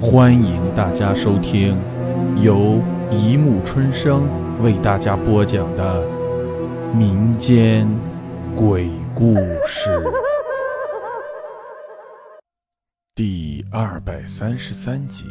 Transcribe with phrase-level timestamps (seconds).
[0.00, 1.76] 欢迎大家收听
[2.40, 4.28] 由一木春生
[4.62, 6.06] 为大家播讲的
[6.94, 7.84] 民间
[8.54, 9.34] 鬼故
[9.66, 10.00] 事
[13.16, 15.26] 第二百三十三集。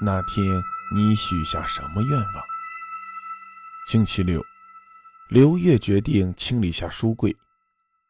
[0.00, 0.46] 那天
[0.94, 2.44] 你许下什么愿望？
[3.88, 4.40] 星期六，
[5.30, 7.36] 刘月决定清理下书柜，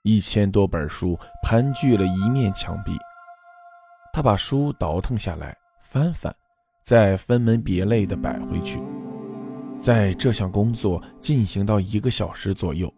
[0.03, 2.93] 一千多本书盘踞了一面墙壁。
[4.13, 5.57] 他把书倒腾下来，
[5.93, 6.33] 翻翻，
[6.85, 8.81] 再分门别类地摆回去。
[9.77, 12.95] 在这项工作进行到一个小时左右，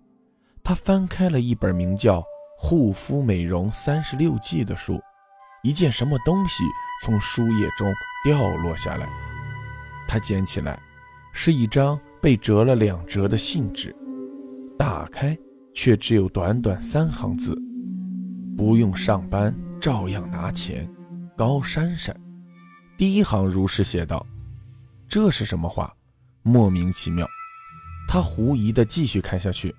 [0.63, 2.21] 他翻开了一本名叫
[2.59, 5.01] 《护肤美容三十六计》的书，
[5.63, 6.65] 一件什么东西
[7.03, 7.91] 从书页中
[8.27, 9.09] 掉落下来。
[10.07, 10.79] 他捡起来，
[11.33, 13.97] 是一张被折了两折的信纸，
[14.79, 15.35] 打开
[15.73, 17.57] 却只有短短三行字
[18.55, 20.87] ：“不用上班，照样拿钱。”
[21.39, 22.15] 高珊珊，
[23.03, 24.25] 第一行如是写道
[25.11, 25.93] ：“这是什么话？
[26.45, 27.27] 莫名其妙。”
[28.07, 29.75] 他狐疑地继续看下去，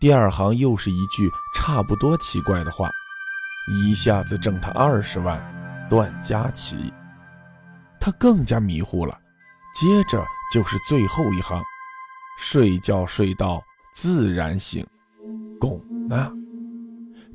[0.00, 2.90] 第二行又是一句差不多奇怪的话
[3.68, 5.38] ：“一下子挣他二十万。”
[5.90, 6.90] 段佳琪，
[8.00, 9.20] 他更加迷糊了。
[9.74, 11.62] 接着就是最后一行
[12.40, 14.86] ：“睡觉睡到自然醒。”
[15.60, 16.32] 拱呢，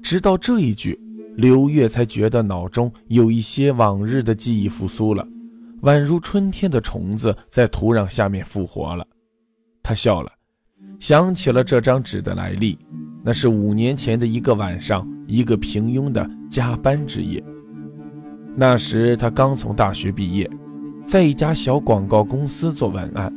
[0.02, 1.00] 直到这一句。
[1.40, 5.26] 刘月才觉得脑中有一些往日的记忆复苏了，
[5.84, 9.08] 宛如春天的虫子在土壤下面复活了。
[9.82, 10.30] 他笑了，
[11.00, 12.78] 想起了这张纸的来历，
[13.24, 17.42] 那是五年前的一个晚上，一个平庸的加班之夜。
[18.54, 20.50] 那时他刚从大学毕业，
[21.06, 23.34] 在一家小广告公司做文案。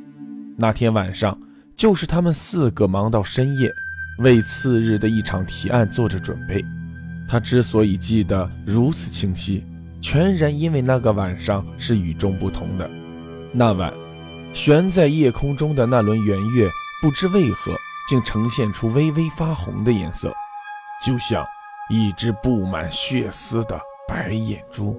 [0.57, 1.39] 那天晚上，
[1.77, 3.73] 就是他们四个忙到深夜，
[4.19, 6.65] 为次日的一场提案做着准备。
[7.29, 9.65] 他之所以记得如此清晰，
[10.01, 12.91] 全然因为那个晚上是与众不同的。
[13.53, 13.93] 那晚，
[14.53, 16.69] 悬在夜空中的那轮圆月，
[17.01, 17.73] 不知为何
[18.09, 20.33] 竟呈现出微微发红的颜色，
[21.05, 21.45] 就像
[21.89, 24.99] 一只布满血丝的白眼珠。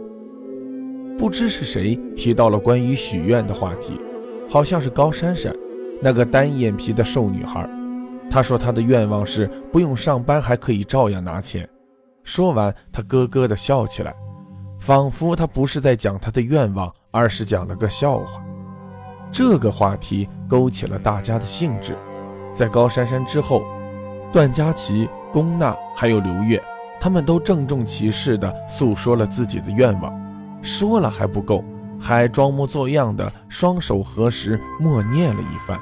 [1.18, 4.00] 不知是谁提到了关于许愿的话题，
[4.50, 5.56] 好像是高珊珊，
[6.02, 7.70] 那个单眼皮的瘦女孩。
[8.32, 11.70] 她说她的愿望是不用上班，还可以照样拿钱。
[12.24, 14.16] 说完，他咯咯地笑起来，
[14.80, 18.44] 仿佛他不是在讲他的愿望，而是讲了个笑话。
[19.32, 21.98] 这个话题勾起了大家的兴致。
[22.54, 23.64] 在高珊珊之后，
[24.32, 26.62] 段佳琪、龚娜还有刘月，
[27.00, 30.14] 他们都郑重其事地诉说了自己的愿望。
[30.62, 31.66] 说了还不够，
[32.00, 35.80] 还装模作样的双手合十，默念了一番。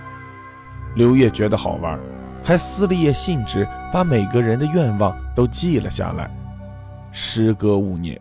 [0.95, 1.99] 刘月觉得好玩。
[2.43, 6.29] 还撕了页信纸，把每个人的愿望都记了下来。
[7.11, 8.19] 时隔五年，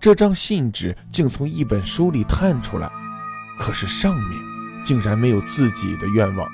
[0.00, 2.90] 这张信纸竟从一本书里探出来，
[3.58, 4.40] 可是上面
[4.84, 6.48] 竟然没有自己的愿望。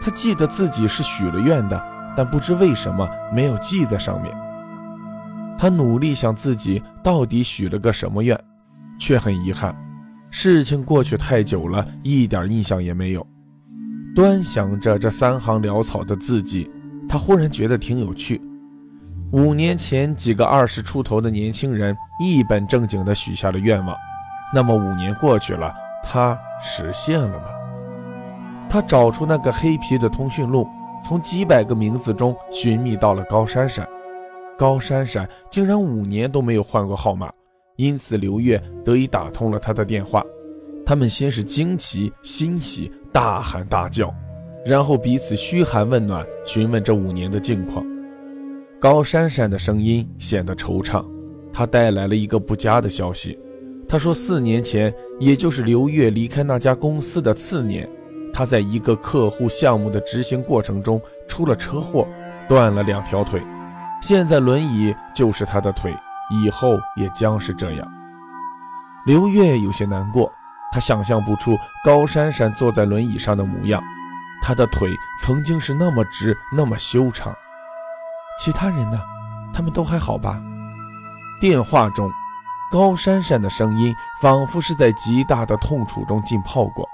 [0.00, 1.80] 他记得自己是许了愿的，
[2.16, 4.34] 但不知为什么没有记在上面。
[5.56, 8.36] 他努力想自己到底许了个什么愿，
[8.98, 9.76] 却很遗憾，
[10.28, 13.24] 事情过去太久了，一点印象也没有。
[14.14, 16.70] 端详着这三行潦草的字迹，
[17.08, 18.40] 他忽然觉得挺有趣。
[19.32, 23.96] 五年前，几个二十出头的年轻人一本正经地许下了愿望，
[24.52, 25.72] 那么五年过去了，
[26.04, 27.44] 他实现了吗？
[28.68, 30.68] 他找出那个黑皮的通讯录，
[31.02, 33.88] 从几百个名字中寻觅到了高珊珊。
[34.58, 37.32] 高珊珊竟然五年都没有换过号码，
[37.76, 40.22] 因此刘月得以打通了他的电话。
[40.84, 42.90] 他们先是惊奇、欣喜。
[43.14, 44.10] 大喊大叫，
[44.64, 47.84] 然后彼此嘘寒问暖，询问这五年的近况。
[48.80, 51.04] 高珊珊的声音显得惆怅，
[51.52, 53.38] 她带来了一个不佳的消息。
[53.86, 54.90] 她说，四年前，
[55.20, 57.86] 也就是刘月离开那家公司的次年，
[58.32, 60.98] 她在一个客户项目的执行过程中
[61.28, 62.08] 出了车祸，
[62.48, 63.42] 断了两条腿。
[64.00, 65.94] 现在轮椅就是她的腿，
[66.30, 67.86] 以后也将是这样。
[69.04, 70.32] 刘月有些难过。
[70.72, 73.82] 他想象不出高珊珊坐在轮椅上的模样，
[74.42, 74.90] 她的腿
[75.20, 77.36] 曾经是那么直，那么修长。
[78.40, 78.98] 其他人呢？
[79.54, 80.40] 他们都还好吧？
[81.40, 82.10] 电话中，
[82.70, 86.88] 高珊珊的声音仿佛是在极大的痛楚中浸泡过。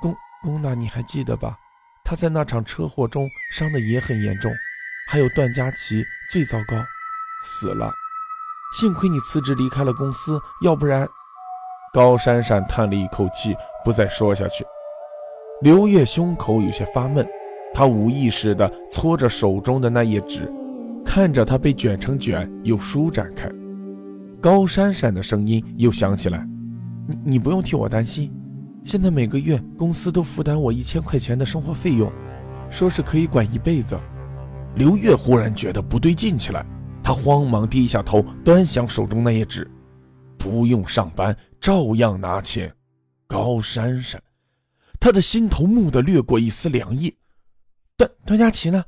[0.00, 1.58] 宫宫娜，你还记得吧？
[2.04, 4.52] 他在那场车祸中伤得也很严重，
[5.08, 6.76] 还有段佳琪最糟糕，
[7.42, 7.92] 死了。
[8.78, 11.08] 幸亏你辞职离开了公司，要不然……
[11.96, 14.66] 高珊珊叹了一口气，不再说下去。
[15.62, 17.26] 刘月胸口有些发闷，
[17.72, 20.52] 他无意识地搓着手中的那页纸，
[21.02, 23.48] 看着它被卷成卷又舒展开。
[24.42, 26.46] 高珊珊的声音又响起来
[27.08, 28.30] ：“你你不用替我担心，
[28.84, 32.12] 现在每个月公司都负担我一千块钱的生活费用，
[32.68, 33.98] 说是可以管一辈子。
[34.74, 36.62] 刘月忽然觉得不对劲起来，
[37.02, 39.66] 他慌忙低下头，端详手中那页纸，
[40.46, 42.72] 不用上班照样拿钱。
[43.26, 44.22] 高珊珊，
[45.00, 47.16] 他的心头蓦地掠过一丝凉意。
[47.96, 48.84] 段段佳琪呢？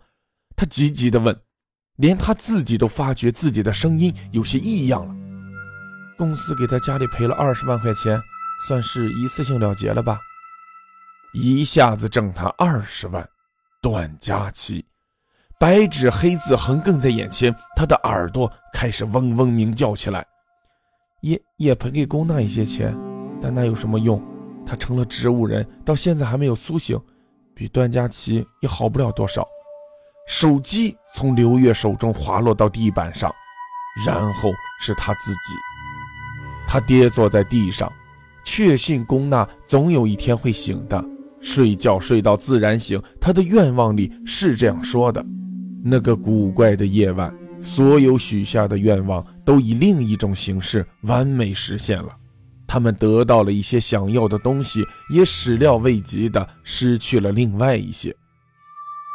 [0.54, 1.36] 他急急地问，
[1.96, 5.14] 连他自己都发觉自己的声音有些异样了。
[6.16, 8.20] 公司给他家里赔了二十万块钱，
[8.68, 10.20] 算是一次性了结了吧？
[11.34, 13.28] 一下子挣他二十万，
[13.82, 14.86] 段佳琪，
[15.58, 20.24] 白纸黑字横亘在眼前，他的耳朵开始嗡嗡鸣叫起来。
[21.20, 22.96] 也也赔给龚娜一些钱，
[23.40, 24.22] 但那有什么用？
[24.64, 26.98] 他成了植物人，到现在还没有苏醒。
[27.54, 29.46] 比段佳琪也好不了多少。
[30.28, 33.32] 手机从刘月手中滑落到地板上，
[34.06, 34.50] 然后
[34.80, 35.54] 是他自己。
[36.68, 37.90] 他跌坐在地上，
[38.44, 41.02] 确信龚娜总有一天会醒的，
[41.40, 43.02] 睡觉睡到自然醒。
[43.20, 45.24] 他的愿望里是这样说的。
[45.82, 52.08] 那个古怪的夜晚，所有许下的愿望都以另一种形式完美实现了。
[52.66, 58.14] 他们得到了一些想要的东西，也始料未及的失去了另外一些。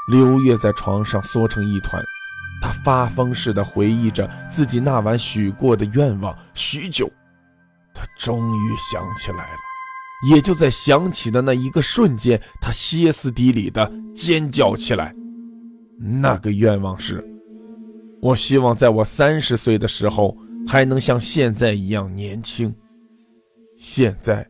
[0.09, 2.03] 刘月在床上缩成一团，
[2.61, 6.35] 他发疯似的回忆着自己那晚许过的愿望。
[6.53, 7.09] 许久，
[7.93, 9.59] 他终于想起来了。
[10.29, 15.13] 也就在想起的那一个瞬间，他歇斯底里的尖叫起来。
[15.99, 17.23] 那个愿望是：
[18.23, 22.73] 我希望在我三十岁的时候还能像现在一样年轻。
[23.77, 24.47] 现在，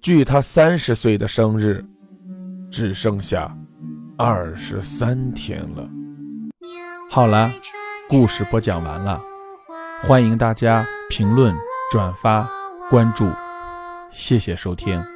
[0.00, 1.84] 距他三十岁的生日，
[2.72, 3.56] 只剩下
[4.18, 5.88] 二十三天了。
[7.08, 7.52] 好了，
[8.08, 9.22] 故事播讲完了，
[10.02, 11.54] 欢迎大家评论、
[11.92, 12.50] 转发、
[12.90, 13.30] 关注，
[14.10, 15.13] 谢谢收听。